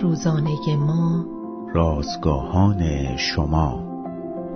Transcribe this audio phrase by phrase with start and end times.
[0.00, 1.26] روزانه ما.
[1.74, 3.92] رازگاهان شما.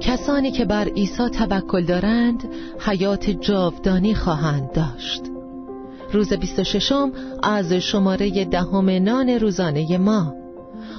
[0.01, 2.49] کسانی که بر عیسی توکل دارند
[2.79, 5.23] حیات جاودانی خواهند داشت.
[6.13, 6.93] روز 26
[7.43, 10.35] از شماره دهم نان روزانه ما.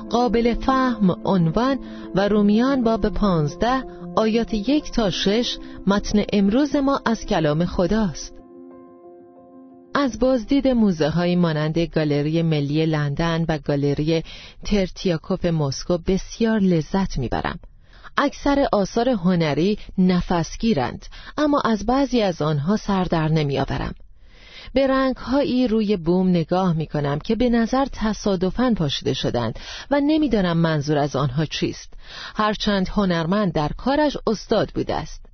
[0.10, 1.80] قابل فهم عنوان
[2.16, 3.84] و رومیان باب پانزده
[4.16, 5.58] آیات یک تا شش
[5.88, 8.34] متن امروز ما از کلام خداست.
[10.00, 14.24] از بازدید موزه های مانند گالری ملی لندن و گالری
[14.66, 17.60] ترتیاکوف مسکو بسیار لذت می‌برم.
[18.18, 21.06] اکثر آثار هنری نفسگیرند
[21.38, 23.96] اما از بعضی از آنها سر در نمیآورم.
[24.74, 29.60] به رنگهایی روی بوم نگاه می کنم که به نظر تصادفاً پاشیده شدند
[29.92, 31.94] و نمی‌دانم منظور از آنها چیست.
[32.36, 35.27] هرچند هنرمند در کارش استاد بوده است.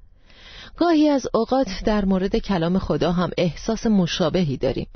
[0.77, 4.88] گاهی از اوقات در مورد کلام خدا هم احساس مشابهی داریم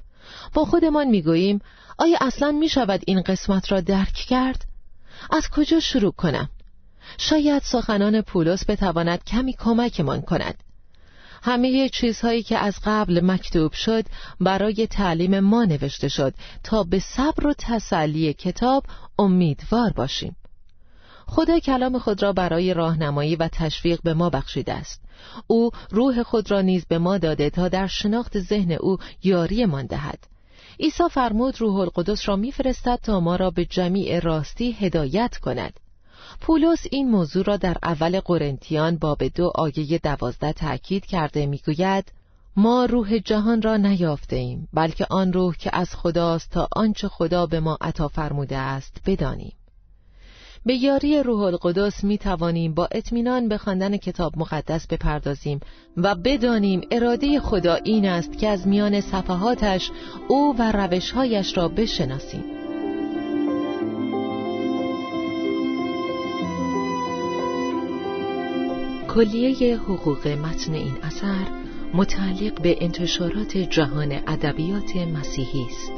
[0.53, 1.62] با خودمان می‌گوییم
[1.98, 4.66] آیا اصلا می شود این قسمت را درک کرد؟
[5.31, 6.50] از کجا شروع کنم؟
[7.17, 10.64] شاید سخنان پولس بتواند کمی کمکمان کند
[11.44, 14.05] همه چیزهایی که از قبل مکتوب شد
[14.39, 16.33] برای تعلیم ما نوشته شد
[16.64, 18.83] تا به صبر و تسلی کتاب
[19.20, 20.36] امیدوار باشیم
[21.28, 25.02] خدا کلام خود را برای راهنمایی و تشویق به ما بخشیده است.
[25.47, 29.86] او روح خود را نیز به ما داده تا در شناخت ذهن او یاری من
[29.86, 30.20] دهد.
[30.80, 35.80] عیسی فرمود روح القدس را میفرستد تا ما را به جمیع راستی هدایت کند.
[36.42, 42.11] پولس این موضوع را در اول قرنتیان باب دو آیه دوازده تأکید کرده می‌گوید
[42.55, 47.45] ما روح جهان را نیافته ایم بلکه آن روح که از خداست تا آنچه خدا
[47.45, 49.53] به ما عطا فرموده است بدانیم.
[50.68, 55.60] به یاری روح القدس می توانیم با اطمینان به خواندن کتاب مقدس بپردازیم
[55.98, 59.92] و بدانیم اراده خدا این است که از میان صفحاتش
[60.28, 62.44] او و روشهایش را بشناسیم
[69.08, 71.45] کلیه حقوق متن این اثر
[71.94, 75.92] متعلق به انتشارات جهان ادبیات مسیحی است.